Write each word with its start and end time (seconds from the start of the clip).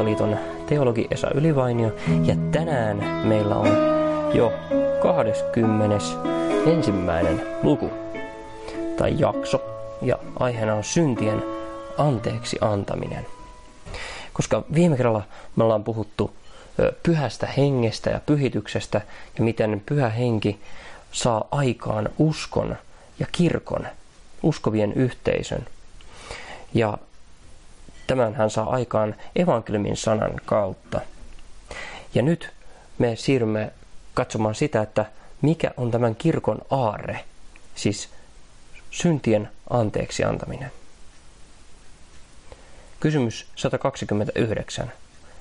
Seurakuntaliiton 0.00 0.66
teologi 0.66 1.06
Esa 1.10 1.30
Ylivainio 1.34 1.92
ja 2.24 2.34
tänään 2.52 3.26
meillä 3.26 3.56
on 3.56 3.68
jo 4.34 4.52
20. 5.02 5.98
ensimmäinen 6.66 7.42
luku 7.62 7.90
tai 8.96 9.14
jakso 9.18 9.62
ja 10.02 10.18
aiheena 10.38 10.74
on 10.74 10.84
syntien 10.84 11.42
anteeksi 11.98 12.58
antaminen. 12.60 13.26
Koska 14.32 14.62
viime 14.74 14.96
kerralla 14.96 15.22
me 15.56 15.64
ollaan 15.64 15.84
puhuttu 15.84 16.30
pyhästä 17.02 17.46
hengestä 17.46 18.10
ja 18.10 18.20
pyhityksestä 18.26 19.00
ja 19.38 19.44
miten 19.44 19.82
pyhä 19.86 20.08
henki 20.08 20.60
saa 21.12 21.48
aikaan 21.50 22.08
uskon 22.18 22.76
ja 23.18 23.26
kirkon, 23.32 23.86
uskovien 24.42 24.92
yhteisön. 24.92 25.66
Ja 26.74 26.98
tämän 28.10 28.34
hän 28.34 28.50
saa 28.50 28.70
aikaan 28.70 29.14
evankeliumin 29.36 29.96
sanan 29.96 30.32
kautta. 30.44 31.00
Ja 32.14 32.22
nyt 32.22 32.50
me 32.98 33.16
siirrymme 33.16 33.72
katsomaan 34.14 34.54
sitä, 34.54 34.82
että 34.82 35.06
mikä 35.42 35.70
on 35.76 35.90
tämän 35.90 36.14
kirkon 36.14 36.58
aarre, 36.70 37.24
siis 37.74 38.08
syntien 38.90 39.48
anteeksi 39.70 40.24
antaminen. 40.24 40.72
Kysymys 43.00 43.46
129. 43.56 44.92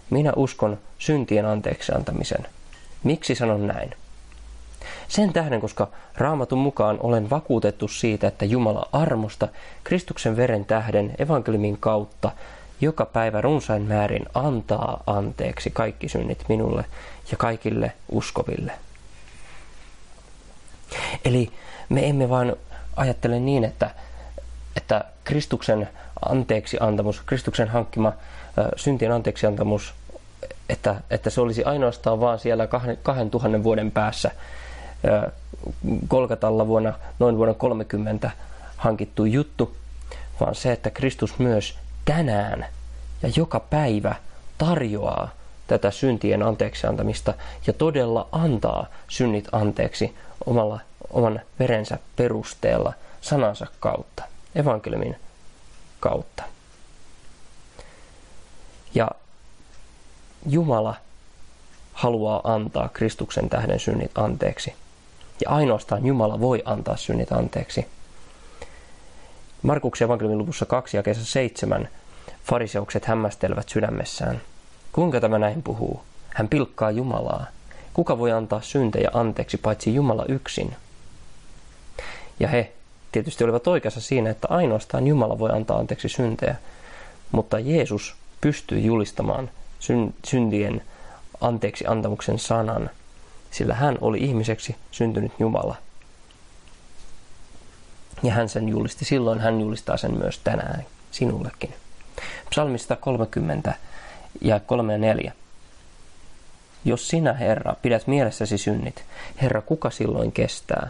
Minä 0.09 0.33
uskon 0.35 0.79
syntien 0.97 1.45
anteeksi 1.45 1.91
antamisen. 1.95 2.47
Miksi 3.03 3.35
sanon 3.35 3.67
näin? 3.67 3.93
Sen 5.07 5.33
tähden, 5.33 5.61
koska 5.61 5.87
raamatun 6.17 6.59
mukaan 6.59 6.97
olen 6.99 7.29
vakuutettu 7.29 7.87
siitä, 7.87 8.27
että 8.27 8.45
Jumala 8.45 8.89
armosta 8.91 9.47
Kristuksen 9.83 10.37
veren 10.37 10.65
tähden 10.65 11.15
evankeliumin 11.17 11.77
kautta 11.77 12.31
joka 12.81 13.05
päivä 13.05 13.41
runsain 13.41 13.81
määrin 13.81 14.25
antaa 14.33 15.03
anteeksi 15.07 15.69
kaikki 15.69 16.09
synnit 16.09 16.45
minulle 16.49 16.85
ja 17.31 17.37
kaikille 17.37 17.91
uskoville. 18.09 18.71
Eli 21.25 21.51
me 21.89 22.09
emme 22.09 22.29
vain 22.29 22.55
ajattele 22.95 23.39
niin, 23.39 23.63
että, 23.63 23.91
että 24.77 25.03
Kristuksen 25.23 25.89
anteeksi 26.29 26.77
antamus, 26.79 27.21
Kristuksen 27.25 27.67
hankkima 27.67 28.13
syntien 28.75 29.11
anteeksi 29.11 29.47
antamus, 29.47 29.93
että, 30.69 30.95
että 31.09 31.29
se 31.29 31.41
olisi 31.41 31.63
ainoastaan 31.63 32.19
vaan 32.19 32.39
siellä 32.39 32.67
kahden, 32.67 32.97
kahden 33.03 33.29
tuhannen 33.29 33.63
vuoden 33.63 33.91
päässä 33.91 34.31
Kolkatalla 36.07 36.67
vuonna, 36.67 36.93
noin 37.19 37.37
vuonna 37.37 37.53
30 37.53 38.31
hankittu 38.77 39.25
juttu, 39.25 39.75
vaan 40.39 40.55
se, 40.55 40.71
että 40.71 40.89
Kristus 40.89 41.39
myös 41.39 41.77
tänään 42.09 42.65
ja 43.23 43.29
joka 43.35 43.59
päivä 43.59 44.15
tarjoaa 44.57 45.29
tätä 45.67 45.91
syntien 45.91 46.43
anteeksi 46.43 46.87
antamista 46.87 47.33
ja 47.67 47.73
todella 47.73 48.27
antaa 48.31 48.85
synnit 49.07 49.47
anteeksi 49.51 50.15
omalla, 50.45 50.79
oman 51.09 51.41
verensä 51.59 51.99
perusteella 52.15 52.93
sanansa 53.21 53.67
kautta, 53.79 54.23
evankeliumin 54.55 55.15
kautta. 55.99 56.43
Ja 58.95 59.11
Jumala 60.47 60.95
haluaa 61.93 62.41
antaa 62.43 62.89
Kristuksen 62.89 63.49
tähden 63.49 63.79
synnit 63.79 64.11
anteeksi. 64.15 64.73
Ja 65.45 65.49
ainoastaan 65.49 66.05
Jumala 66.05 66.39
voi 66.39 66.61
antaa 66.65 66.97
synnit 66.97 67.31
anteeksi. 67.31 67.87
Markuksen 69.63 70.05
evankeliumin 70.05 70.37
luvussa 70.37 70.65
2 70.65 70.97
ja 70.97 71.03
kesä 71.03 71.25
7 71.25 71.89
fariseukset 72.43 73.05
hämmästelevät 73.05 73.69
sydämessään. 73.69 74.41
Kuinka 74.91 75.19
tämä 75.19 75.39
näin 75.39 75.63
puhuu? 75.63 76.01
Hän 76.29 76.47
pilkkaa 76.47 76.91
Jumalaa. 76.91 77.45
Kuka 77.93 78.17
voi 78.17 78.31
antaa 78.31 78.61
syntejä 78.61 79.09
anteeksi 79.13 79.57
paitsi 79.57 79.95
Jumala 79.95 80.25
yksin? 80.27 80.75
Ja 82.39 82.47
he 82.47 82.71
tietysti 83.11 83.43
olivat 83.43 83.67
oikeassa 83.67 84.01
siinä, 84.01 84.29
että 84.29 84.47
ainoastaan 84.51 85.07
Jumala 85.07 85.39
voi 85.39 85.49
antaa 85.51 85.77
anteeksi 85.77 86.09
syntejä, 86.09 86.55
mutta 87.31 87.59
Jeesus 87.59 88.15
pystyy 88.41 88.79
julistamaan 88.79 89.49
syntien 90.25 90.81
anteeksi 91.41 91.85
antamuksen 91.87 92.39
sanan 92.39 92.89
sillä 93.51 93.73
hän 93.73 93.97
oli 94.01 94.17
ihmiseksi 94.17 94.75
syntynyt 94.91 95.31
Jumala. 95.39 95.75
Ja 98.23 98.33
hän 98.33 98.49
sen 98.49 98.69
julisti 98.69 99.05
silloin, 99.05 99.39
hän 99.39 99.61
julistaa 99.61 99.97
sen 99.97 100.17
myös 100.17 100.39
tänään 100.39 100.85
sinullekin. 101.11 101.73
Psalmista 102.49 102.95
30 102.95 103.73
ja 104.41 104.59
3 104.59 104.93
ja 104.93 104.99
4. 104.99 105.33
Jos 106.85 107.07
sinä, 107.07 107.33
Herra, 107.33 107.75
pidät 107.81 108.07
mielessäsi 108.07 108.57
synnit, 108.57 109.03
Herra, 109.41 109.61
kuka 109.61 109.89
silloin 109.89 110.31
kestää? 110.31 110.89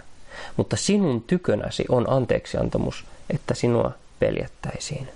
Mutta 0.58 0.76
sinun 0.76 1.22
tykönäsi 1.22 1.86
on 1.90 2.10
anteeksiantamus, 2.10 3.06
että 3.30 3.54
sinua 3.54 3.92
peljättäisiin. 4.20 5.08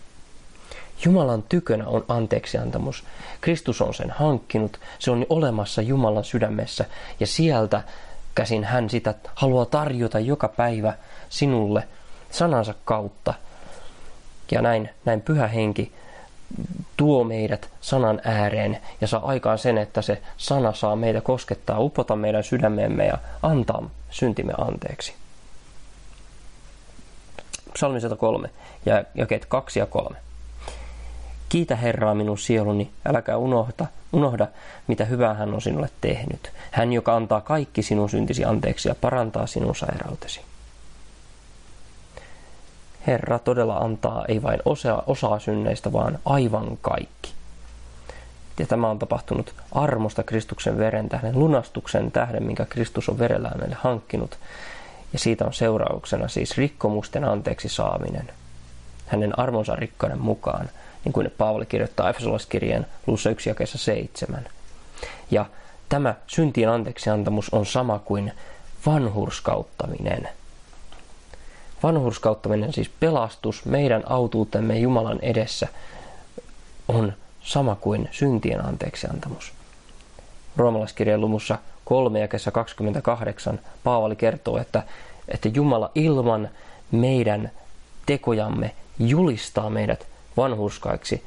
Jumalan 1.06 1.44
tykönä 1.44 1.88
on 1.88 2.06
anteeksiantamus. 2.07 3.03
Kristus 3.41 3.81
on 3.81 3.94
sen 3.94 4.12
hankkinut, 4.12 4.79
se 5.00 5.12
on 5.12 5.25
olemassa 5.29 5.81
Jumalan 5.81 6.23
sydämessä 6.23 6.85
ja 7.19 7.28
sieltä 7.28 7.81
käsin 8.35 8.63
hän 8.63 8.90
sitä 8.90 9.13
haluaa 9.35 9.66
tarjota 9.66 10.19
joka 10.19 10.47
päivä 10.47 10.94
sinulle 11.29 11.88
sanansa 12.34 12.74
kautta. 12.86 13.34
Ja 14.52 14.62
näin, 14.62 14.90
näin 15.06 15.22
pyhä 15.22 15.48
henki 15.48 15.92
tuo 16.98 17.24
meidät 17.24 17.70
sanan 17.82 18.22
ääreen 18.24 18.82
ja 19.02 19.08
saa 19.08 19.26
aikaan 19.26 19.58
sen, 19.58 19.78
että 19.78 20.02
se 20.02 20.22
sana 20.38 20.74
saa 20.74 20.96
meitä 20.96 21.22
koskettaa, 21.22 21.80
upota 21.80 22.16
meidän 22.16 22.44
sydämemme 22.44 23.06
ja 23.06 23.18
antaa 23.44 23.90
syntimme 24.10 24.54
anteeksi. 24.58 25.14
Psalmi 27.74 28.02
103 28.02 28.50
ja 28.86 29.04
jakeet 29.16 29.46
2 29.46 29.80
ja 29.80 29.86
3. 29.86 30.18
Kiitä 31.50 31.76
Herraa 31.76 32.16
minun 32.16 32.38
sieluni, 32.38 32.92
äläkä 33.06 33.38
unohda, 33.38 33.86
unohda, 34.14 34.48
mitä 34.88 35.06
hyvää 35.06 35.34
hän 35.34 35.54
on 35.54 35.62
sinulle 35.62 35.90
tehnyt. 36.02 36.52
Hän, 36.72 36.94
joka 36.94 37.16
antaa 37.16 37.42
kaikki 37.42 37.84
sinun 37.84 38.10
syntisi 38.10 38.46
anteeksi 38.46 38.90
ja 38.90 38.96
parantaa 38.96 39.48
sinun 39.48 39.76
sairautesi. 39.76 40.42
Herra 43.08 43.40
todella 43.40 43.78
antaa 43.78 44.25
ei 44.28 44.44
vain 44.44 44.59
osa, 44.66 45.03
osaa 45.08 45.40
synneistä, 45.40 45.94
vaan 45.94 46.19
aivan 46.25 46.78
kaikki. 46.81 47.34
Ja 48.59 48.66
tämä 48.66 48.90
on 48.90 49.00
tapahtunut 49.00 49.56
armosta 49.72 50.24
Kristuksen 50.24 50.78
veren 50.78 51.09
tähden, 51.09 51.40
lunastuksen 51.40 52.12
tähden, 52.12 52.44
minkä 52.44 52.66
Kristus 52.66 53.09
on 53.09 53.19
verellään 53.19 53.59
meille 53.59 53.78
hankkinut. 53.80 54.38
Ja 55.14 55.19
siitä 55.19 55.46
on 55.46 55.53
seurauksena 55.53 56.28
siis 56.28 56.58
rikkomusten 56.58 57.24
anteeksi 57.24 57.69
saaminen. 57.69 58.30
Hänen 59.08 59.40
armonsa 59.40 59.75
rikkauden 59.75 60.20
mukaan– 60.20 60.70
niin 61.06 61.14
kuin 61.14 61.31
Paavali 61.38 61.66
kirjoittaa 61.66 62.09
Efesolaiskirjeen 62.09 62.85
luussa 63.08 63.30
1 63.30 63.50
jakeessa 63.50 63.78
7. 63.78 64.47
Ja 65.32 65.46
tämä 65.90 66.16
syntien 66.28 66.70
anteeksiantamus 66.70 67.50
on 67.50 67.66
sama 67.66 68.00
kuin 68.00 68.32
vanhurskauttaminen. 68.85 70.29
Vanhurskauttaminen, 71.84 72.74
siis 72.74 72.90
pelastus 73.00 73.66
meidän 73.66 74.03
autuutemme 74.06 74.80
Jumalan 74.80 75.20
edessä, 75.22 75.68
on 76.88 77.14
sama 77.41 77.76
kuin 77.76 78.09
syntien 78.12 78.66
anteeksiantamus. 78.66 79.53
Roomalaiskirjan 80.58 81.22
luvussa 81.22 81.58
3 81.85 82.20
ja 82.20 82.28
28 82.28 83.59
Paavali 83.84 84.16
kertoo, 84.16 84.58
että, 84.58 84.84
että 85.28 85.50
Jumala 85.53 85.91
ilman 85.96 86.50
meidän 86.91 87.52
tekojamme 88.06 88.72
julistaa 89.00 89.70
meidät 89.70 90.08
vanhurskaiksi, 90.38 91.24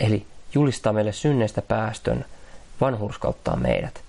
eli 0.00 0.26
julistaa 0.54 0.92
meille 0.92 1.12
synneistä 1.12 1.62
päästön, 1.62 2.24
vanhurskauttaa 2.80 3.56
meidät. 3.56 4.00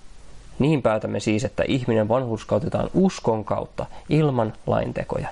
Niin 0.59 0.81
päätämme 0.81 1.19
siis, 1.19 1.43
että 1.43 1.63
ihminen 1.67 2.07
vanhurskautetaan 2.07 2.89
uskon 2.93 3.45
kautta 3.45 3.85
ilman 4.09 4.53
laintekoja. 4.67 5.27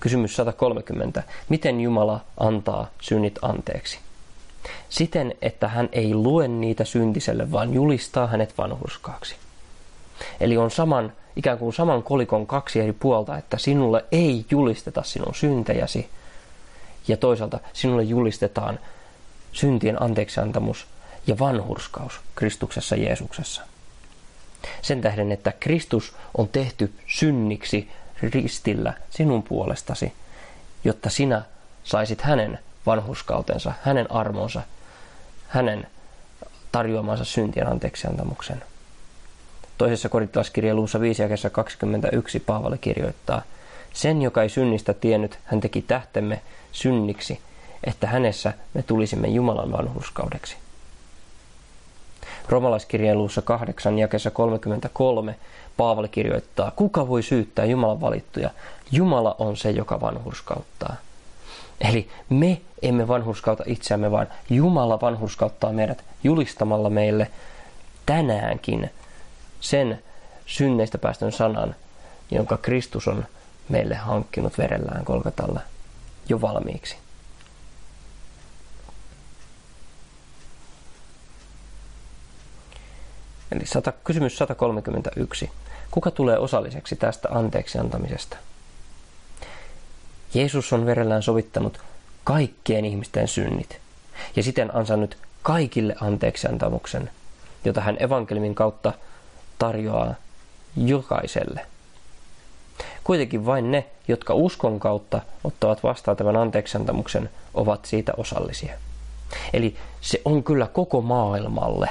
Kysymys 0.00 0.36
130. 0.36 1.22
Miten 1.48 1.80
Jumala 1.80 2.20
antaa 2.36 2.90
synnit 3.00 3.38
anteeksi? 3.42 3.98
Siten, 4.88 5.34
että 5.42 5.68
hän 5.68 5.88
ei 5.92 6.14
lue 6.14 6.48
niitä 6.48 6.84
syntiselle, 6.84 7.52
vaan 7.52 7.74
julistaa 7.74 8.26
hänet 8.26 8.58
vanhurskaaksi. 8.58 9.36
Eli 10.40 10.56
on 10.56 10.70
saman 10.70 11.12
ikään 11.36 11.58
kuin 11.58 11.72
saman 11.72 12.02
kolikon 12.02 12.46
kaksi 12.46 12.80
eri 12.80 12.92
puolta, 12.92 13.38
että 13.38 13.58
sinulle 13.58 14.04
ei 14.12 14.46
julisteta 14.50 15.02
sinun 15.02 15.34
syntejäsi 15.34 16.08
ja 17.08 17.16
toisaalta 17.16 17.58
sinulle 17.72 18.02
julistetaan 18.02 18.78
syntien 19.52 20.02
anteeksiantamus 20.02 20.86
ja 21.26 21.38
vanhurskaus 21.38 22.20
Kristuksessa 22.34 22.96
Jeesuksessa. 22.96 23.62
Sen 24.82 25.00
tähden, 25.00 25.32
että 25.32 25.52
Kristus 25.60 26.14
on 26.38 26.48
tehty 26.48 26.92
synniksi 27.06 27.90
ristillä 28.22 28.92
sinun 29.10 29.42
puolestasi 29.42 30.12
jotta 30.86 31.10
sinä 31.10 31.42
saisit 31.84 32.20
hänen 32.20 32.58
vanhuskautensa, 32.86 33.72
hänen 33.82 34.12
armonsa, 34.12 34.62
hänen 35.48 35.86
tarjoamansa 36.72 37.24
syntien 37.24 37.68
anteeksiantamuksen. 37.68 38.62
Toisessa 39.78 40.08
korintalaiskirjan 40.08 40.76
luussa 40.76 41.00
5 41.00 41.22
ja 41.22 41.28
21 41.52 42.40
Paavali 42.40 42.78
kirjoittaa, 42.78 43.42
sen, 43.92 44.22
joka 44.22 44.42
ei 44.42 44.48
synnistä 44.48 44.94
tiennyt, 44.94 45.38
hän 45.44 45.60
teki 45.60 45.82
tähtemme 45.82 46.40
synniksi, 46.72 47.40
että 47.84 48.06
hänessä 48.06 48.52
me 48.74 48.82
tulisimme 48.82 49.28
Jumalan 49.28 49.72
vanhurskaudeksi. 49.72 50.56
Romalaiskirjeen 52.48 53.18
luussa 53.18 53.42
8 53.42 53.98
jakessa 53.98 54.30
33 54.30 55.34
Paavali 55.76 56.08
kirjoittaa, 56.08 56.72
kuka 56.76 57.08
voi 57.08 57.22
syyttää 57.22 57.64
Jumalan 57.64 58.00
valittuja? 58.00 58.50
Jumala 58.92 59.36
on 59.38 59.56
se, 59.56 59.70
joka 59.70 60.00
vanhurskauttaa. 60.00 60.96
Eli 61.80 62.08
me 62.28 62.60
emme 62.82 63.08
vanhurskauta 63.08 63.62
itseämme, 63.66 64.10
vaan 64.10 64.26
Jumala 64.50 65.00
vanhurskauttaa 65.00 65.72
meidät 65.72 66.04
julistamalla 66.24 66.90
meille 66.90 67.30
tänäänkin 68.06 68.90
sen 69.60 70.02
synneistä 70.46 70.98
päästön 70.98 71.32
sanan, 71.32 71.74
jonka 72.30 72.56
Kristus 72.56 73.08
on 73.08 73.24
meille 73.68 73.94
hankkinut 73.94 74.58
verellään 74.58 75.04
Kolkatalla 75.04 75.60
jo 76.28 76.40
valmiiksi. 76.40 76.96
Eli 83.52 83.66
100, 83.66 83.92
kysymys 83.92 84.38
131. 84.38 85.50
Kuka 85.90 86.10
tulee 86.10 86.38
osalliseksi 86.38 86.96
tästä 86.96 87.28
anteeksi 87.30 87.78
antamisesta? 87.78 88.36
Jeesus 90.34 90.72
on 90.72 90.86
verellään 90.86 91.22
sovittanut 91.22 91.80
kaikkien 92.24 92.84
ihmisten 92.84 93.28
synnit 93.28 93.80
ja 94.36 94.42
siten 94.42 94.76
ansainnut 94.76 95.16
kaikille 95.42 95.96
anteeksiantamuksen, 96.00 97.10
jota 97.64 97.80
hän 97.80 97.96
evankeliumin 98.00 98.54
kautta 98.54 98.92
tarjoaa 99.58 100.14
jokaiselle. 100.76 101.66
Kuitenkin 103.04 103.46
vain 103.46 103.70
ne, 103.70 103.86
jotka 104.08 104.34
uskon 104.34 104.80
kautta 104.80 105.20
ottavat 105.44 105.82
vastaan 105.82 106.16
tämän 106.16 106.36
anteeksiantamuksen, 106.36 107.30
ovat 107.54 107.84
siitä 107.84 108.12
osallisia. 108.16 108.74
Eli 109.52 109.76
se 110.00 110.20
on 110.24 110.44
kyllä 110.44 110.66
koko 110.66 111.00
maailmalle 111.00 111.90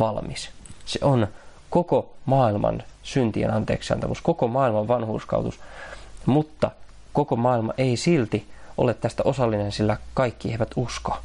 valmis. 0.00 0.50
Se 0.86 0.98
on 1.02 1.26
koko 1.70 2.14
maailman 2.24 2.82
syntien 3.02 3.54
anteeksiantamus, 3.54 4.20
koko 4.20 4.48
maailman 4.48 4.88
vanhuuskautus, 4.88 5.60
mutta 6.26 6.70
koko 7.12 7.36
maailma 7.36 7.72
ei 7.78 7.96
silti 7.96 8.46
ole 8.76 8.94
tästä 8.94 9.22
osallinen, 9.26 9.72
sillä 9.72 9.96
kaikki 10.14 10.50
eivät 10.50 10.70
usko. 10.76 11.16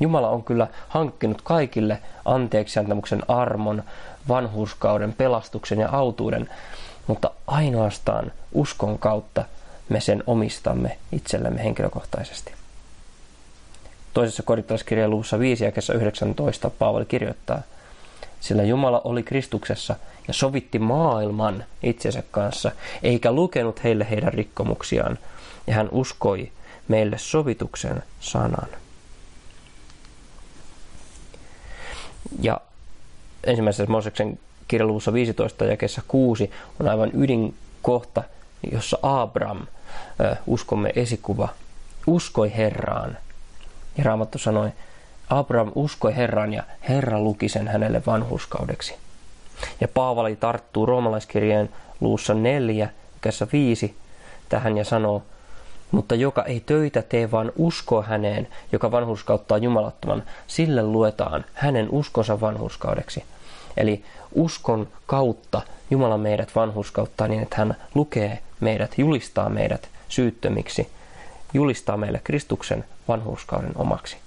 Jumala 0.00 0.28
on 0.28 0.44
kyllä 0.44 0.66
hankkinut 0.88 1.42
kaikille 1.42 1.98
anteeksiantamuksen 2.24 3.22
armon, 3.28 3.82
vanhuuskauden, 4.28 5.12
pelastuksen 5.12 5.78
ja 5.78 5.88
autuuden, 5.92 6.50
mutta 7.06 7.30
ainoastaan 7.46 8.32
uskon 8.52 8.98
kautta 8.98 9.44
me 9.88 10.00
sen 10.00 10.24
omistamme 10.26 10.98
itsellemme 11.12 11.64
henkilökohtaisesti. 11.64 12.52
Toisessa 14.14 14.42
korintolaiskirjan 14.42 15.10
luussa 15.10 15.38
5 15.38 15.64
ja 15.64 15.72
19 15.94 16.70
Paavali 16.70 17.04
kirjoittaa, 17.04 17.62
sillä 18.42 18.62
Jumala 18.62 19.00
oli 19.04 19.22
Kristuksessa 19.22 19.96
ja 20.28 20.34
sovitti 20.34 20.78
maailman 20.78 21.64
itsensä 21.82 22.22
kanssa, 22.30 22.72
eikä 23.02 23.32
lukenut 23.32 23.84
heille 23.84 24.06
heidän 24.10 24.32
rikkomuksiaan, 24.32 25.18
ja 25.66 25.74
hän 25.74 25.88
uskoi 25.92 26.52
meille 26.88 27.18
sovituksen 27.18 28.02
sanan. 28.20 28.68
Ja 32.40 32.60
ensimmäisessä 33.44 33.92
Mooseksen 33.92 34.38
kirjaluvussa 34.68 35.12
15 35.12 35.64
ja 35.64 35.76
kesä 35.76 36.02
6 36.08 36.50
on 36.80 36.88
aivan 36.88 37.10
ydinkohta, 37.14 38.22
jossa 38.72 38.98
Abraham, 39.02 39.66
uskomme 40.46 40.92
esikuva, 40.96 41.48
uskoi 42.06 42.52
Herraan. 42.56 43.18
Ja 43.98 44.04
Raamattu 44.04 44.38
sanoi, 44.38 44.70
Abraham 45.38 45.72
uskoi 45.74 46.16
Herraan 46.16 46.52
ja 46.52 46.62
Herra 46.88 47.20
luki 47.20 47.48
sen 47.48 47.68
hänelle 47.68 48.02
vanhuskaudeksi. 48.06 48.94
Ja 49.80 49.88
Paavali 49.88 50.36
tarttuu 50.36 50.86
roomalaiskirjeen 50.86 51.70
luussa 52.00 52.34
4, 52.34 52.88
kesä 53.20 53.46
5 53.52 53.96
tähän 54.48 54.78
ja 54.78 54.84
sanoo, 54.84 55.22
mutta 55.90 56.14
joka 56.14 56.44
ei 56.44 56.60
töitä 56.60 57.02
tee, 57.02 57.30
vaan 57.30 57.52
usko 57.56 58.02
häneen, 58.02 58.48
joka 58.72 58.90
vanhurskauttaa 58.90 59.58
jumalattoman, 59.58 60.22
sille 60.46 60.82
luetaan 60.82 61.44
hänen 61.54 61.88
uskonsa 61.90 62.40
vanhurskaudeksi. 62.40 63.24
Eli 63.76 64.04
uskon 64.32 64.88
kautta 65.06 65.62
Jumala 65.90 66.18
meidät 66.18 66.54
vanhurskauttaa 66.54 67.28
niin, 67.28 67.42
että 67.42 67.56
hän 67.56 67.76
lukee 67.94 68.38
meidät, 68.60 68.98
julistaa 68.98 69.48
meidät 69.48 69.88
syyttömiksi, 70.08 70.88
julistaa 71.54 71.96
meille 71.96 72.20
Kristuksen 72.24 72.84
vanhurskauden 73.08 73.72
omaksi. 73.76 74.21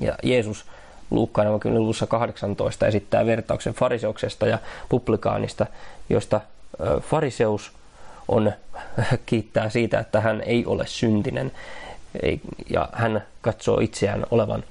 Ja 0.00 0.14
Jeesus 0.22 0.64
Luukkaan 1.10 1.60
luvussa 1.64 2.06
18 2.06 2.86
esittää 2.86 3.26
vertauksen 3.26 3.74
fariseuksesta 3.74 4.46
ja 4.46 4.58
publikaanista, 4.88 5.66
josta 6.08 6.40
fariseus 7.00 7.72
on, 8.28 8.52
kiittää 9.26 9.68
siitä, 9.68 9.98
että 9.98 10.20
hän 10.20 10.40
ei 10.40 10.66
ole 10.66 10.86
syntinen 10.86 11.52
ja 12.70 12.88
hän 12.92 13.26
katsoo 13.40 13.80
itseään 13.80 14.26
olevan 14.30 14.64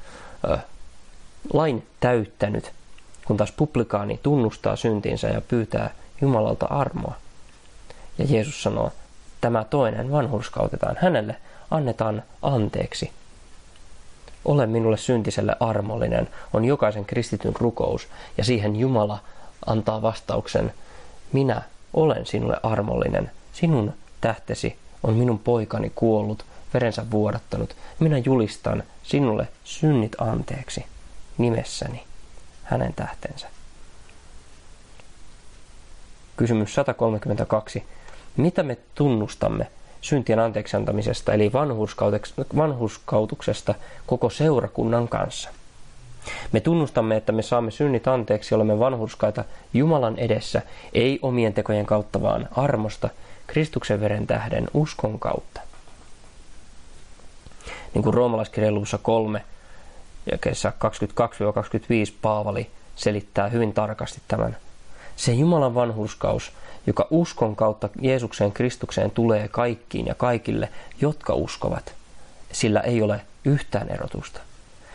lain 1.54 1.88
täyttänyt, 2.00 2.72
kun 3.26 3.38
taas 3.38 3.52
publikaani 3.52 4.20
tunnustaa 4.24 4.76
syntinsä 4.76 5.28
ja 5.28 5.42
pyytää 5.42 5.92
Jumalalta 6.22 6.66
armoa. 6.66 7.16
Ja 8.18 8.26
Jeesus 8.30 8.64
sanoo, 8.64 8.92
tämä 9.42 9.64
toinen 9.64 10.12
vanhurskautetaan 10.12 10.98
hänelle, 11.02 11.36
annetaan 11.72 12.24
anteeksi. 12.42 13.12
Ole 14.46 14.66
minulle 14.66 14.98
syntiselle 14.98 15.56
armollinen 15.60 16.28
on 16.54 16.66
jokaisen 16.66 17.06
kristityn 17.06 17.56
rukous 17.56 18.08
ja 18.38 18.44
siihen 18.44 18.76
Jumala 18.76 19.20
antaa 19.66 20.02
vastauksen, 20.02 20.74
minä 21.34 21.62
olen 21.94 22.26
sinulle 22.26 22.58
armollinen, 22.64 23.32
sinun 23.54 23.94
tähtesi 24.22 24.78
on 25.04 25.14
minun 25.14 25.40
poikani 25.40 25.92
kuollut, 25.96 26.46
verensä 26.74 27.12
vuodattanut, 27.12 27.76
minä 28.00 28.18
julistan 28.18 28.84
sinulle 29.04 29.48
synnit 29.64 30.16
anteeksi 30.18 30.86
nimessäni 31.38 32.04
hänen 32.64 32.94
tähtensä. 32.94 33.48
Kysymys 36.38 36.74
132. 36.76 37.84
Mitä 38.38 38.64
me 38.64 38.78
tunnustamme 38.96 39.68
syntien 40.02 40.40
anteeksiantamisesta 40.40 41.34
eli 41.34 41.52
vanhuskautuksesta 42.56 43.76
koko 44.08 44.30
seurakunnan 44.30 45.08
kanssa? 45.08 45.50
Me 46.52 46.60
tunnustamme, 46.60 47.16
että 47.16 47.32
me 47.32 47.42
saamme 47.42 47.72
synnit 47.72 48.08
anteeksi, 48.08 48.56
olemme 48.56 48.80
vanhurskaita 48.80 49.44
Jumalan 49.74 50.18
edessä, 50.18 50.62
ei 50.94 51.20
omien 51.22 51.54
tekojen 51.54 51.86
kautta, 51.86 52.22
vaan 52.22 52.48
armosta, 52.52 53.10
Kristuksen 53.48 54.02
veren 54.02 54.28
tähden, 54.28 54.68
uskon 54.74 55.20
kautta. 55.20 55.62
Niin 57.94 58.04
kuin 58.04 58.14
roomalaiskirjan 58.14 58.74
luvussa 58.74 58.98
3 58.98 59.44
ja 60.32 60.38
kesä 60.38 60.74
22-25 62.10 62.14
Paavali 62.22 62.70
selittää 62.96 63.50
hyvin 63.50 63.74
tarkasti 63.74 64.22
tämän. 64.28 64.58
Se 65.20 65.34
Jumalan 65.34 65.76
vanhurskaus, 65.76 66.52
joka 66.88 67.08
uskon 67.10 67.56
kautta 67.56 67.90
Jeesukseen 68.02 68.52
Kristukseen 68.52 69.12
tulee 69.12 69.48
kaikkiin 69.48 70.06
ja 70.06 70.16
kaikille, 70.16 70.70
jotka 71.02 71.34
uskovat, 71.34 71.94
sillä 72.52 72.80
ei 72.80 73.02
ole 73.02 73.22
yhtään 73.46 73.90
erotusta. 73.90 74.42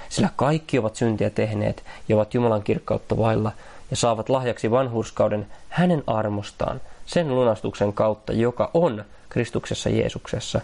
Sillä 0.09 0.29
kaikki 0.37 0.79
ovat 0.79 0.97
syntiä 0.97 1.31
tehneet 1.31 1.85
ja 2.09 2.17
ovat 2.17 2.35
Jumalan 2.35 2.63
kirkkautta 2.63 3.17
vailla 3.17 3.53
ja 3.91 3.97
saavat 3.97 4.29
lahjaksi 4.29 4.71
vanhurskauden 4.71 5.47
hänen 5.69 6.03
armostaan, 6.07 6.81
sen 7.07 7.35
lunastuksen 7.35 7.93
kautta, 7.93 8.33
joka 8.33 8.71
on 8.75 9.05
Kristuksessa 9.29 9.89
Jeesuksessa, 9.89 10.61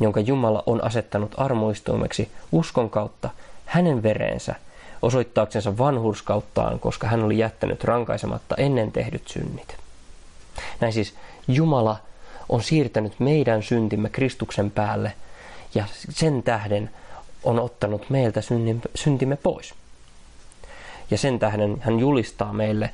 jonka 0.00 0.20
Jumala 0.20 0.62
on 0.66 0.84
asettanut 0.84 1.34
armoistuimeksi 1.36 2.30
uskon 2.52 2.90
kautta 2.90 3.30
hänen 3.64 4.02
vereensä 4.02 4.54
osoittaaksensa 5.02 5.78
vanhurskauttaan, 5.78 6.80
koska 6.80 7.06
hän 7.06 7.22
oli 7.22 7.38
jättänyt 7.38 7.84
rankaisematta 7.84 8.54
ennen 8.56 8.92
tehdyt 8.92 9.28
synnit. 9.28 9.76
Näin 10.80 10.92
siis 10.92 11.14
Jumala 11.48 11.96
on 12.48 12.62
siirtänyt 12.62 13.20
meidän 13.20 13.62
syntimme 13.62 14.08
Kristuksen 14.08 14.70
päälle 14.70 15.12
ja 15.74 15.84
sen 16.10 16.42
tähden 16.42 16.90
on 17.44 17.60
ottanut 17.60 18.10
meiltä 18.10 18.40
syntimme 18.94 19.36
pois. 19.36 19.74
Ja 21.10 21.18
sen 21.18 21.38
tähden 21.38 21.76
hän 21.80 21.98
julistaa 21.98 22.52
meille 22.52 22.90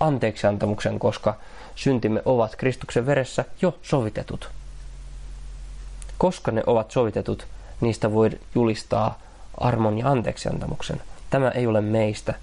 anteeksiantamuksen, 0.00 0.98
koska 0.98 1.34
syntimme 1.74 2.22
ovat 2.24 2.56
Kristuksen 2.56 3.06
veressä 3.06 3.44
jo 3.62 3.78
sovitetut. 3.82 4.50
Koska 6.18 6.50
ne 6.52 6.62
ovat 6.66 6.90
sovitetut, 6.90 7.46
niistä 7.80 8.12
voi 8.12 8.30
julistaa 8.54 9.18
armon 9.58 9.98
ja 9.98 10.10
anteeksiantamuksen. 10.10 11.02
Tämä 11.30 11.50
ei 11.50 11.66
ole 11.66 11.80
meistä, 11.80 12.34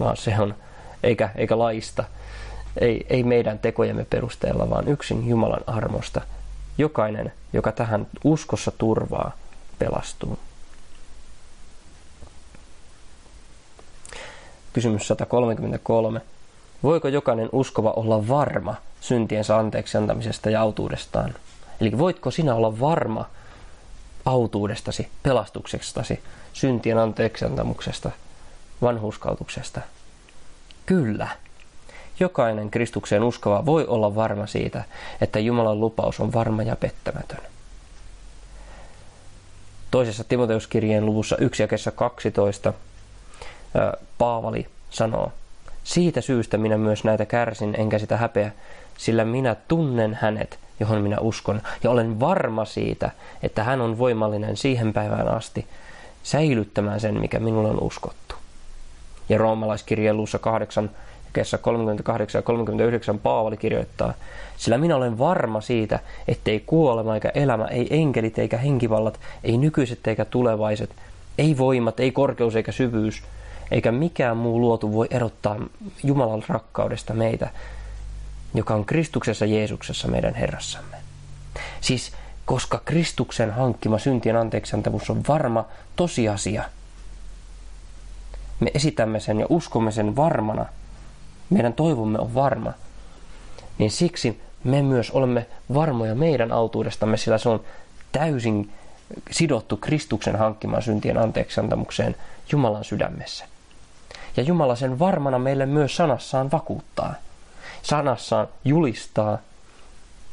vaan 0.00 0.16
se 0.16 0.34
on, 0.38 0.54
eikä, 1.02 1.30
eikä 1.34 1.58
laista, 1.58 2.04
ei, 2.80 3.06
ei 3.08 3.22
meidän 3.22 3.58
tekojemme 3.58 4.06
perusteella, 4.10 4.70
vaan 4.70 4.88
yksin 4.88 5.28
Jumalan 5.28 5.64
armosta. 5.66 6.20
Jokainen, 6.78 7.32
joka 7.52 7.72
tähän 7.72 8.06
uskossa 8.24 8.72
turvaa, 8.78 9.32
pelastuu. 9.78 10.38
Kysymys 14.72 15.08
133. 15.08 16.20
Voiko 16.82 17.08
jokainen 17.08 17.48
uskova 17.52 17.90
olla 17.90 18.28
varma 18.28 18.74
syntiensä 19.00 19.58
anteeksi 19.58 19.98
antamisesta 19.98 20.50
ja 20.50 20.60
autuudestaan? 20.60 21.34
Eli 21.80 21.98
voitko 21.98 22.30
sinä 22.30 22.54
olla 22.54 22.80
varma 22.80 23.24
autuudestasi, 24.24 25.08
pelastukseksestasi, 25.22 26.20
syntien 26.52 26.98
anteeksiantamuksesta, 26.98 28.10
vanhuskautuksesta? 28.82 29.80
Kyllä. 30.86 31.28
Jokainen 32.20 32.70
Kristukseen 32.70 33.22
uskova 33.22 33.66
voi 33.66 33.86
olla 33.86 34.14
varma 34.14 34.46
siitä, 34.46 34.84
että 35.20 35.38
Jumalan 35.38 35.80
lupaus 35.80 36.20
on 36.20 36.32
varma 36.32 36.62
ja 36.62 36.76
pettämätön. 36.76 37.38
Toisessa 39.90 40.24
Timoteuskirjeen 40.24 41.06
luvussa 41.06 41.36
1 41.36 41.62
ja 41.62 41.68
12 41.94 42.72
Paavali 44.18 44.66
sanoo, 44.90 45.32
siitä 45.84 46.20
syystä 46.20 46.58
minä 46.58 46.78
myös 46.78 47.04
näitä 47.04 47.26
kärsin, 47.26 47.74
enkä 47.78 47.98
sitä 47.98 48.16
häpeä, 48.16 48.52
sillä 48.98 49.24
minä 49.24 49.56
tunnen 49.68 50.18
hänet, 50.20 50.58
johon 50.80 51.02
minä 51.02 51.18
uskon, 51.18 51.62
ja 51.82 51.90
olen 51.90 52.20
varma 52.20 52.64
siitä, 52.64 53.10
että 53.42 53.64
hän 53.64 53.80
on 53.80 53.98
voimallinen 53.98 54.56
siihen 54.56 54.92
päivään 54.92 55.28
asti 55.28 55.66
säilyttämään 56.22 57.00
sen, 57.00 57.20
mikä 57.20 57.38
minulle 57.38 57.70
on 57.70 57.82
uskottu. 57.82 58.21
Ja 59.32 59.38
roomalaiskirjeen 59.38 60.16
luussa 60.16 60.38
8, 60.38 60.90
kesä 61.32 61.58
38 61.58 62.38
ja 62.38 62.42
39 62.42 63.18
Paavali 63.18 63.56
kirjoittaa, 63.56 64.14
sillä 64.56 64.78
minä 64.78 64.96
olen 64.96 65.18
varma 65.18 65.60
siitä, 65.60 66.00
ettei 66.28 66.60
kuolema 66.60 67.14
eikä 67.14 67.30
elämä, 67.34 67.64
ei 67.64 68.00
enkelit 68.00 68.38
eikä 68.38 68.58
henkivallat, 68.58 69.20
ei 69.44 69.58
nykyiset 69.58 70.06
eikä 70.06 70.24
tulevaiset, 70.24 70.90
ei 71.38 71.58
voimat, 71.58 72.00
ei 72.00 72.12
korkeus 72.12 72.56
eikä 72.56 72.72
syvyys, 72.72 73.22
eikä 73.70 73.92
mikään 73.92 74.36
muu 74.36 74.60
luotu 74.60 74.92
voi 74.92 75.06
erottaa 75.10 75.56
Jumalan 76.04 76.42
rakkaudesta 76.48 77.14
meitä, 77.14 77.50
joka 78.54 78.74
on 78.74 78.84
Kristuksessa 78.84 79.46
Jeesuksessa 79.46 80.08
meidän 80.08 80.34
Herrassamme. 80.34 80.96
Siis 81.80 82.12
koska 82.44 82.80
Kristuksen 82.84 83.50
hankkima 83.50 83.98
syntien 83.98 84.36
anteeksiantavuus 84.36 85.10
on 85.10 85.22
varma 85.28 85.64
tosiasia, 85.96 86.64
me 88.62 88.70
esitämme 88.74 89.20
sen 89.20 89.40
ja 89.40 89.46
uskomme 89.48 89.92
sen 89.92 90.16
varmana, 90.16 90.66
meidän 91.50 91.72
toivomme 91.72 92.18
on 92.18 92.34
varma, 92.34 92.72
niin 93.78 93.90
siksi 93.90 94.40
me 94.64 94.82
myös 94.82 95.10
olemme 95.10 95.46
varmoja 95.74 96.14
meidän 96.14 96.52
autuudestamme, 96.52 97.16
sillä 97.16 97.38
se 97.38 97.48
on 97.48 97.60
täysin 98.12 98.70
sidottu 99.30 99.76
Kristuksen 99.76 100.36
hankkimaan 100.36 100.82
syntien 100.82 101.18
anteeksiantamukseen 101.18 102.16
Jumalan 102.52 102.84
sydämessä. 102.84 103.44
Ja 104.36 104.42
Jumala 104.42 104.76
sen 104.76 104.98
varmana 104.98 105.38
meille 105.38 105.66
myös 105.66 105.96
sanassaan 105.96 106.50
vakuuttaa. 106.50 107.14
Sanassaan 107.82 108.48
julistaa. 108.64 109.38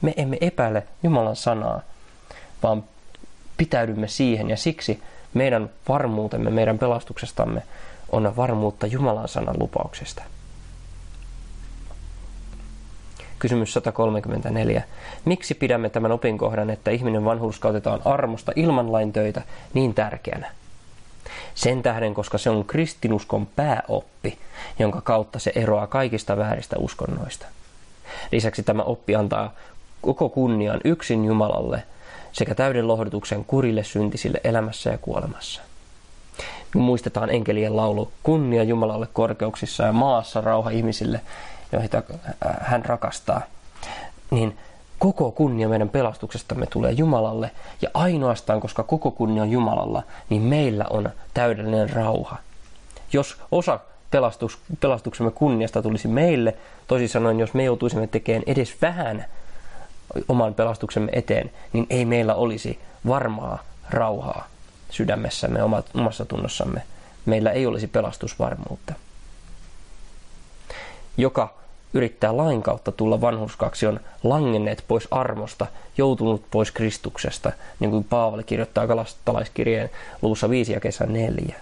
Me 0.02 0.14
emme 0.18 0.38
epäile 0.42 0.88
Jumalan 1.04 1.36
sanaa, 1.36 1.82
vaan 2.64 2.84
pitäydymme 3.58 4.08
siihen 4.08 4.50
ja 4.50 4.58
siksi 4.58 5.04
meidän 5.34 5.70
varmuutemme, 5.90 6.50
meidän 6.50 6.80
pelastuksestamme 6.80 7.64
on 8.12 8.36
varmuutta 8.36 8.88
Jumalan 8.88 9.28
sanan 9.28 9.60
lupauksesta. 9.60 10.24
Kysymys 13.40 13.74
134. 13.74 14.84
Miksi 15.26 15.54
pidämme 15.54 15.90
tämän 15.90 16.12
opinkohdan, 16.12 16.70
että 16.70 16.92
ihminen 16.92 17.26
vanhurskautetaan 17.26 18.02
armosta 18.06 18.52
ilman 18.56 18.92
lain 18.92 19.14
töitä 19.14 19.42
niin 19.74 19.94
tärkeänä? 19.94 20.52
Sen 21.56 21.84
tähden, 21.84 22.14
koska 22.14 22.38
se 22.38 22.50
on 22.50 22.66
kristinuskon 22.66 23.46
pääoppi, 23.46 24.38
jonka 24.80 25.02
kautta 25.02 25.40
se 25.40 25.52
eroaa 25.56 25.88
kaikista 25.88 26.38
vääristä 26.38 26.76
uskonnoista. 26.80 27.46
Lisäksi 28.32 28.64
tämä 28.64 28.84
oppi 28.84 29.16
antaa 29.16 29.54
koko 30.02 30.30
kunnian 30.30 30.82
yksin 30.84 31.26
Jumalalle 31.26 31.84
sekä 32.32 32.56
täyden 32.56 32.88
lohdutuksen 32.88 33.46
kurille 33.46 33.84
syntisille 33.84 34.42
elämässä 34.44 34.90
ja 34.90 34.98
kuolemassa. 34.98 35.62
Muistetaan 36.76 37.30
enkelien 37.30 37.78
laulu 37.78 38.12
kunnia 38.24 38.64
Jumalalle 38.64 39.08
korkeuksissa 39.14 39.84
ja 39.84 39.94
maassa 39.94 40.42
rauha 40.42 40.70
ihmisille, 40.70 41.22
joita 41.72 42.04
hän 42.62 42.86
rakastaa. 42.86 43.42
Niin 44.32 44.58
koko 45.00 45.32
kunnia 45.32 45.70
meidän 45.70 45.90
pelastuksestamme 45.90 46.66
tulee 46.66 46.92
Jumalalle 46.92 47.52
ja 47.82 47.90
ainoastaan 47.94 48.62
koska 48.62 48.84
koko 48.84 49.12
kunnia 49.12 49.44
on 49.44 49.52
Jumalalla, 49.52 50.04
niin 50.30 50.42
meillä 50.42 50.86
on 50.90 51.10
täydellinen 51.34 51.90
rauha. 51.90 52.38
Jos 53.14 53.38
osa 53.52 53.80
pelastus, 54.12 54.58
pelastuksemme 54.80 55.32
kunniasta 55.32 55.82
tulisi 55.82 56.08
meille, 56.08 56.56
toisin 56.88 57.10
sanoen 57.10 57.40
jos 57.40 57.54
me 57.54 57.64
joutuisimme 57.64 58.08
tekemään 58.08 58.44
edes 58.48 58.82
vähän 58.82 59.26
oman 60.28 60.54
pelastuksemme 60.54 61.12
eteen, 61.14 61.52
niin 61.74 61.88
ei 61.90 62.06
meillä 62.06 62.36
olisi 62.36 62.80
varmaa 63.08 63.64
rauhaa 63.90 64.48
sydämessämme, 64.90 65.60
omassa 65.94 66.26
tunnossamme. 66.26 66.82
Meillä 67.26 67.52
ei 67.52 67.66
olisi 67.66 67.88
pelastusvarmuutta. 67.88 68.94
Joka 71.18 71.54
yrittää 71.94 72.38
lain 72.38 72.62
kautta 72.62 72.92
tulla 72.92 73.22
vanhuskaksi, 73.22 73.88
on 73.88 74.00
langenneet 74.24 74.84
pois 74.88 75.08
armosta, 75.12 75.68
joutunut 75.98 76.46
pois 76.52 76.72
Kristuksesta, 76.72 77.52
niin 77.80 77.92
kuin 77.92 78.04
Paavali 78.04 78.44
kirjoittaa 78.44 78.88
kalastalaiskirjeen 78.88 79.90
luussa 80.22 80.50
5 80.50 80.74
ja 80.74 80.80
kesä 80.80 81.06
4. 81.06 81.56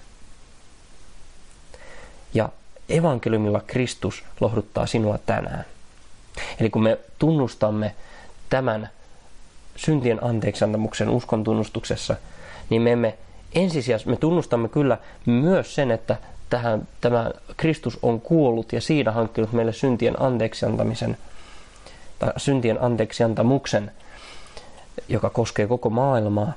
Ja 2.33 2.49
evankeliumilla 2.89 3.61
Kristus 3.67 4.23
lohduttaa 4.39 4.85
sinua 4.85 5.17
tänään. 5.25 5.65
Eli 6.59 6.69
kun 6.69 6.83
me 6.83 6.97
tunnustamme 7.19 7.95
tämän 8.49 8.89
syntien 9.75 10.23
anteeksiantamuksen 10.23 11.09
uskon 11.09 11.43
tunnustuksessa, 11.43 12.15
niin 12.69 12.81
me 12.81 12.91
emme 12.91 13.17
ensisijaisesti, 13.55 14.09
me 14.09 14.17
tunnustamme 14.17 14.69
kyllä 14.69 14.97
myös 15.25 15.75
sen, 15.75 15.91
että 15.91 16.17
tähän, 16.49 16.87
tämä 17.01 17.31
Kristus 17.57 17.99
on 18.01 18.21
kuollut 18.21 18.73
ja 18.73 18.81
siinä 18.81 19.11
hankkinut 19.11 19.53
meille 19.53 19.73
syntien 19.73 20.21
anteeksiantamisen 20.21 21.17
tai 22.19 22.33
syntien 22.37 22.81
anteeksiantamuksen, 22.81 23.91
joka 25.09 25.29
koskee 25.29 25.67
koko 25.67 25.89
maailmaa. 25.89 26.53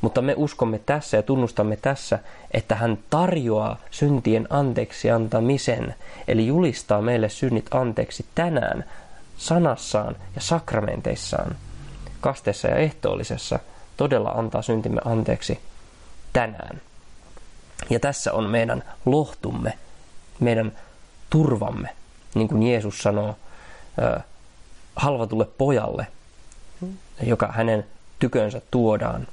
Mutta 0.00 0.22
me 0.22 0.34
uskomme 0.36 0.78
tässä 0.78 1.16
ja 1.16 1.22
tunnustamme 1.22 1.76
tässä, 1.76 2.18
että 2.50 2.74
hän 2.74 2.98
tarjoaa 3.10 3.76
syntien 3.90 4.46
anteeksiantamisen, 4.50 5.94
eli 6.28 6.46
julistaa 6.46 7.02
meille 7.02 7.28
synnit 7.28 7.66
anteeksi 7.70 8.26
tänään 8.34 8.84
sanassaan 9.36 10.16
ja 10.34 10.40
sakramenteissaan. 10.40 11.56
Kasteessa 12.20 12.68
ja 12.68 12.76
ehtoollisessa 12.76 13.58
todella 13.96 14.30
antaa 14.30 14.62
syntimme 14.62 15.00
anteeksi 15.04 15.60
tänään. 16.32 16.80
Ja 17.90 18.00
tässä 18.00 18.32
on 18.32 18.50
meidän 18.50 18.84
lohtumme, 19.04 19.78
meidän 20.40 20.72
turvamme, 21.30 21.88
niin 22.34 22.48
kuin 22.48 22.62
Jeesus 22.62 22.98
sanoo 22.98 23.36
halvatulle 24.96 25.44
pojalle, 25.44 26.06
joka 27.22 27.46
hänen 27.46 27.86
tykönsä 28.18 28.62
tuodaan. 28.70 29.26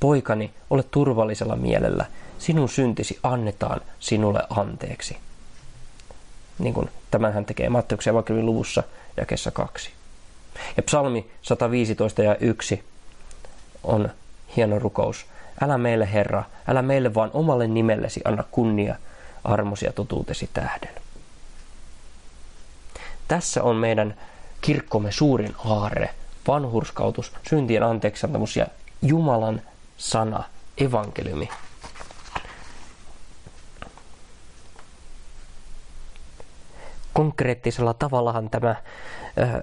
Poikani, 0.00 0.54
ole 0.70 0.82
turvallisella 0.82 1.56
mielellä, 1.56 2.06
sinun 2.38 2.68
syntisi 2.68 3.18
annetaan 3.22 3.80
sinulle 4.00 4.42
anteeksi. 4.50 5.16
Niin 6.58 6.74
kuin 6.74 6.90
tämän 7.10 7.32
hän 7.32 7.44
tekee 7.44 7.68
Matteuksen 7.68 8.10
evankeliumin 8.10 8.46
luvussa 8.46 8.82
jakessa 9.16 9.50
kaksi. 9.50 9.90
Ja 10.76 10.82
psalmi 10.82 11.30
115 11.42 12.22
ja 12.22 12.36
1 12.36 12.84
on 13.84 14.10
hieno 14.56 14.78
rukous. 14.78 15.26
Älä 15.60 15.78
meille, 15.78 16.12
Herra, 16.12 16.44
älä 16.68 16.82
meille 16.82 17.14
vaan 17.14 17.30
omalle 17.32 17.66
nimellesi 17.66 18.20
anna 18.24 18.44
kunnia 18.50 18.94
armosi 19.44 19.86
ja 19.86 19.92
totuutesi 19.92 20.50
tähden. 20.52 20.90
Tässä 23.28 23.62
on 23.62 23.76
meidän 23.76 24.14
kirkkomme 24.60 25.12
suurin 25.12 25.54
aarre, 25.64 26.10
vanhurskautus, 26.48 27.32
syntien 27.48 27.82
anteeksiantamus 27.82 28.56
ja 28.56 28.66
Jumalan 29.02 29.62
sana, 29.96 30.44
evankeliumi. 30.78 31.48
Konkreettisella 37.12 37.94
tavallahan 37.94 38.50
tämä 38.50 38.70
äh, 38.70 39.62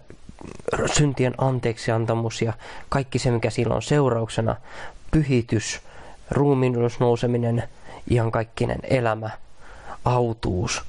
syntien 0.93 1.33
anteeksiantamus 1.37 2.41
ja 2.41 2.53
kaikki 2.89 3.19
se, 3.19 3.31
mikä 3.31 3.49
sillä 3.49 3.75
on 3.75 3.81
seurauksena, 3.81 4.55
pyhitys, 5.11 5.81
ruumiin 6.31 6.75
nouseminen, 6.99 7.63
iankaikkinen 8.11 8.79
elämä, 8.83 9.29
autuus, 10.05 10.83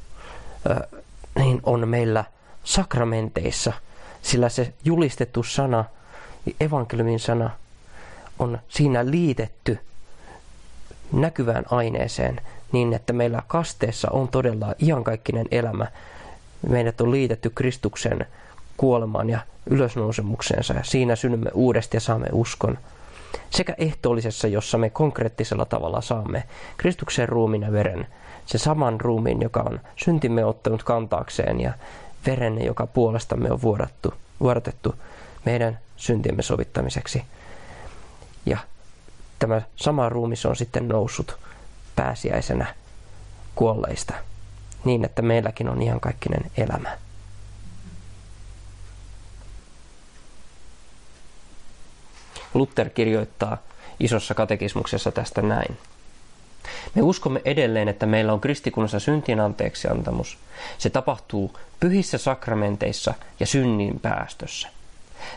niin 1.34 1.60
on 1.62 1.88
meillä 1.88 2.24
sakramenteissa, 2.64 3.72
sillä 4.22 4.48
se 4.48 4.72
julistettu 4.84 5.42
sana, 5.42 5.84
evankeliumin 6.60 7.20
sana, 7.20 7.50
on 8.38 8.58
siinä 8.68 9.10
liitetty 9.10 9.78
näkyvään 11.12 11.64
aineeseen 11.70 12.40
niin, 12.72 12.92
että 12.92 13.12
meillä 13.12 13.42
kasteessa 13.46 14.08
on 14.10 14.28
todella 14.28 14.74
iankaikkinen 14.82 15.46
elämä. 15.50 15.86
Meidät 16.68 17.00
on 17.00 17.10
liitetty 17.10 17.50
Kristuksen 17.50 18.26
kuolemaan 18.80 19.30
ja 19.30 19.40
ylösnousemukseensa 19.70 20.74
ja 20.74 20.84
siinä 20.84 21.16
synnymme 21.16 21.50
uudesti 21.54 21.96
ja 21.96 22.00
saamme 22.00 22.26
uskon. 22.32 22.78
Sekä 23.50 23.74
ehtoollisessa, 23.78 24.48
jossa 24.48 24.78
me 24.78 24.90
konkreettisella 24.90 25.64
tavalla 25.64 26.00
saamme 26.00 26.44
Kristuksen 26.76 27.28
ruumin 27.28 27.62
ja 27.62 27.72
veren, 27.72 28.06
se 28.46 28.58
saman 28.58 29.00
ruumiin, 29.00 29.42
joka 29.42 29.60
on 29.60 29.80
syntimme 29.96 30.44
ottanut 30.44 30.82
kantaakseen 30.82 31.60
ja 31.60 31.72
veren, 32.26 32.64
joka 32.64 32.86
puolestamme 32.86 33.52
on 33.52 33.62
vuodattu, 33.62 34.14
vuodatettu 34.40 34.94
meidän 35.44 35.78
syntiemme 35.96 36.42
sovittamiseksi. 36.42 37.22
Ja 38.46 38.58
tämä 39.38 39.62
sama 39.76 40.08
ruumis 40.08 40.46
on 40.46 40.56
sitten 40.56 40.88
noussut 40.88 41.38
pääsiäisenä 41.96 42.74
kuolleista, 43.54 44.14
niin 44.84 45.04
että 45.04 45.22
meilläkin 45.22 45.68
on 45.68 45.82
ihan 45.82 46.00
kaikkinen 46.00 46.50
elämä. 46.56 47.09
Luther 52.54 52.90
kirjoittaa 52.90 53.56
isossa 54.00 54.34
katekismuksessa 54.34 55.12
tästä 55.12 55.42
näin. 55.42 55.76
Me 56.94 57.02
uskomme 57.02 57.42
edelleen, 57.44 57.88
että 57.88 58.06
meillä 58.06 58.32
on 58.32 58.40
kristikunnassa 58.40 59.00
syntien 59.00 59.40
anteeksiantamus. 59.40 60.38
Se 60.78 60.90
tapahtuu 60.90 61.56
pyhissä 61.80 62.18
sakramenteissa 62.18 63.14
ja 63.40 63.46
synnin 63.46 64.00
päästössä. 64.00 64.68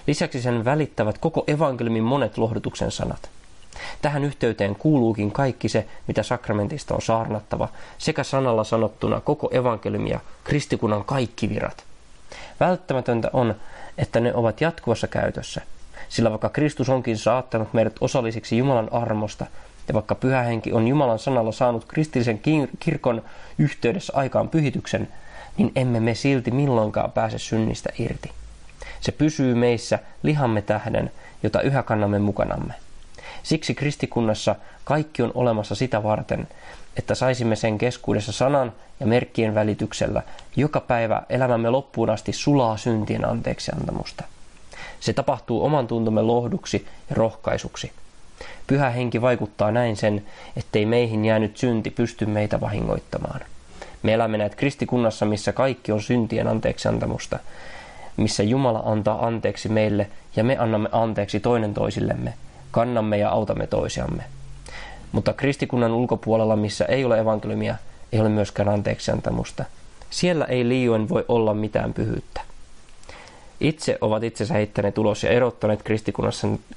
Lisäksi 0.07 0.41
sen 0.41 0.65
välittävät 0.65 1.17
koko 1.17 1.43
evankeliumin 1.47 2.03
monet 2.03 2.37
lohdutuksen 2.37 2.91
sanat. 2.91 3.29
Tähän 4.01 4.23
yhteyteen 4.23 4.75
kuuluukin 4.75 5.31
kaikki 5.31 5.69
se, 5.69 5.87
mitä 6.07 6.23
sakramentista 6.23 6.95
on 6.95 7.01
saarnattava, 7.01 7.69
sekä 7.97 8.23
sanalla 8.23 8.63
sanottuna 8.63 9.21
koko 9.21 9.49
evankeliumi 9.51 10.09
ja 10.09 10.19
kristikunnan 10.43 11.03
kaikki 11.03 11.49
virat. 11.49 11.83
Välttämätöntä 12.59 13.29
on, 13.33 13.55
että 13.97 14.19
ne 14.19 14.33
ovat 14.33 14.61
jatkuvassa 14.61 15.07
käytössä, 15.07 15.61
sillä 16.13 16.29
vaikka 16.29 16.49
Kristus 16.49 16.89
onkin 16.89 17.17
saattanut 17.17 17.73
meidät 17.73 17.95
osallisiksi 18.01 18.57
Jumalan 18.57 18.93
armosta, 18.93 19.45
ja 19.87 19.93
vaikka 19.93 20.15
pyhä 20.15 20.41
henki 20.41 20.73
on 20.73 20.87
Jumalan 20.87 21.19
sanalla 21.19 21.51
saanut 21.51 21.85
kristillisen 21.85 22.41
kirkon 22.79 23.21
yhteydessä 23.57 24.13
aikaan 24.15 24.49
pyhityksen, 24.49 25.07
niin 25.57 25.71
emme 25.75 25.99
me 25.99 26.15
silti 26.15 26.51
milloinkaan 26.51 27.11
pääse 27.11 27.39
synnistä 27.39 27.89
irti. 27.99 28.31
Se 29.01 29.11
pysyy 29.11 29.55
meissä 29.55 29.99
lihamme 30.23 30.61
tähden, 30.61 31.11
jota 31.43 31.61
yhä 31.61 31.83
kannamme 31.83 32.19
mukanamme. 32.19 32.73
Siksi 33.43 33.75
kristikunnassa 33.75 34.55
kaikki 34.83 35.21
on 35.21 35.31
olemassa 35.35 35.75
sitä 35.75 36.03
varten, 36.03 36.47
että 36.97 37.15
saisimme 37.15 37.55
sen 37.55 37.77
keskuudessa 37.77 38.31
sanan 38.31 38.73
ja 38.99 39.07
merkkien 39.07 39.55
välityksellä 39.55 40.21
joka 40.55 40.79
päivä 40.79 41.23
elämämme 41.29 41.69
loppuun 41.69 42.09
asti 42.09 42.33
sulaa 42.33 42.77
syntien 42.77 43.29
anteeksiantamusta. 43.29 44.23
Se 45.03 45.13
tapahtuu 45.13 45.65
oman 45.65 45.87
tuntomme 45.87 46.21
lohduksi 46.21 46.87
ja 47.09 47.15
rohkaisuksi. 47.15 47.91
Pyhä 48.67 48.89
henki 48.89 49.21
vaikuttaa 49.21 49.71
näin 49.71 49.95
sen, 49.95 50.25
ettei 50.57 50.85
meihin 50.85 51.25
jäänyt 51.25 51.57
synti 51.57 51.89
pysty 51.89 52.25
meitä 52.25 52.61
vahingoittamaan. 52.61 53.41
Me 54.03 54.13
elämme 54.13 54.37
näet 54.37 54.55
kristikunnassa, 54.55 55.25
missä 55.25 55.53
kaikki 55.53 55.91
on 55.91 56.01
syntien 56.01 56.47
anteeksiantamusta, 56.47 57.39
missä 58.17 58.43
Jumala 58.43 58.83
antaa 58.85 59.25
anteeksi 59.25 59.69
meille 59.69 60.07
ja 60.35 60.43
me 60.43 60.57
annamme 60.57 60.89
anteeksi 60.91 61.39
toinen 61.39 61.73
toisillemme, 61.73 62.33
kannamme 62.71 63.17
ja 63.17 63.29
autamme 63.29 63.67
toisiamme. 63.67 64.23
Mutta 65.11 65.33
kristikunnan 65.33 65.91
ulkopuolella, 65.91 66.55
missä 66.55 66.85
ei 66.85 67.05
ole 67.05 67.19
evankeliumia, 67.19 67.75
ei 68.11 68.19
ole 68.19 68.29
myöskään 68.29 68.69
anteeksiantamusta. 68.69 69.65
Siellä 70.09 70.45
ei 70.45 70.69
liioin 70.69 71.09
voi 71.09 71.25
olla 71.27 71.53
mitään 71.53 71.93
pyhyyttä. 71.93 72.41
Itse 73.59 73.97
ovat 74.01 74.23
itsensä 74.23 74.53
heittäneet 74.53 74.97
ulos 74.97 75.23
ja 75.23 75.29
erottaneet 75.29 75.83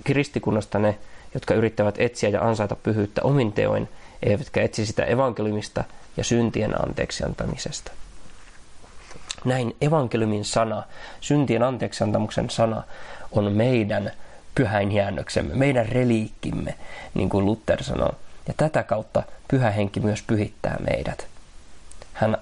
kristikunnasta 0.05 0.79
ne, 0.79 0.99
jotka 1.35 1.55
yrittävät 1.55 1.95
etsiä 1.99 2.29
ja 2.29 2.43
ansaita 2.43 2.77
pyhyyttä 2.77 3.23
omin 3.23 3.53
teoin, 3.53 3.89
eivätkä 4.23 4.63
etsi 4.63 4.87
sitä 4.87 5.05
evankeliumista 5.05 5.85
ja 6.17 6.25
syntien 6.25 6.83
anteeksiantamisesta. 6.87 7.93
Näin 9.45 9.77
evankeliumin 9.81 10.45
sana, 10.45 10.83
syntien 11.21 11.63
anteeksiantamuksen 11.63 12.51
sana, 12.51 12.83
on 13.33 13.53
meidän 13.53 14.13
pyhäin 14.55 14.93
jäännöksemme, 14.93 15.55
meidän 15.55 15.89
reliikkimme, 15.89 16.75
niin 17.15 17.29
kuin 17.29 17.47
Luther 17.47 17.83
sanoo. 17.83 18.15
Ja 18.49 18.55
tätä 18.57 18.83
kautta 18.83 19.23
pyhä 19.49 19.71
henki 19.71 20.01
myös 20.01 20.23
pyhittää 20.23 20.77
meidät. 20.91 21.27
Hän 22.13 22.39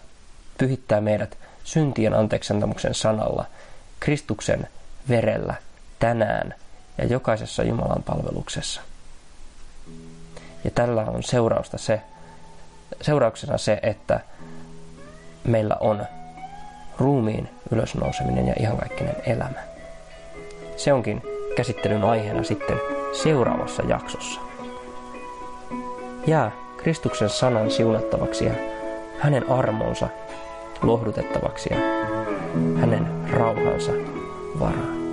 pyhittää 0.58 1.00
meidät 1.00 1.38
syntien 1.64 2.14
anteeksiantamuksen 2.14 2.94
sanalla, 2.94 3.46
Kristuksen 4.04 4.68
verellä, 5.08 5.54
tänään 5.98 6.54
ja 6.98 7.04
jokaisessa 7.04 7.62
Jumalan 7.62 8.02
palveluksessa. 8.02 8.80
Ja 10.64 10.70
tällä 10.70 11.02
on 11.02 11.22
seurausta 11.22 11.78
se, 11.78 12.00
seurauksena 13.00 13.58
se, 13.58 13.78
että 13.82 14.20
meillä 15.44 15.76
on 15.80 16.06
ruumiin 16.98 17.48
ylösnouseminen 17.70 18.46
ja 18.46 18.54
iankaikkinen 18.60 19.16
elämä. 19.26 19.62
Se 20.76 20.92
onkin 20.92 21.22
käsittelyn 21.56 22.04
aiheena 22.04 22.42
sitten 22.42 22.80
seuraavassa 23.22 23.82
jaksossa. 23.82 24.40
Jää 26.26 26.52
Kristuksen 26.76 27.30
sanan 27.30 27.70
siunattavaksi 27.70 28.44
ja 28.44 28.54
hänen 29.18 29.50
armonsa 29.50 30.08
lohdutettavaksi 30.82 31.74
ja 31.74 31.76
hänen 32.80 33.23
rauhansa 33.44 33.92
varaan. 34.60 35.03